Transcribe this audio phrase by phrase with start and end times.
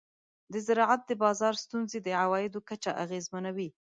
[0.53, 3.69] د زراعت د بازار ستونزې د عوایدو کچه اغېزمنوي.